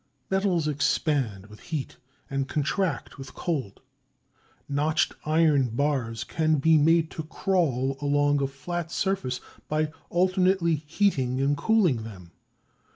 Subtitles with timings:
[0.31, 1.97] Metals expand with heat
[2.27, 3.81] and contract with cold.
[4.67, 11.39] Notched iron bars can be made to "crawl" along a flat surface by alternately heating
[11.39, 12.31] and cooling them.